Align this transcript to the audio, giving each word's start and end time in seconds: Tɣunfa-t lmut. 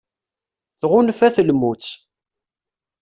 Tɣunfa-t 0.81 1.37
lmut. 1.47 1.83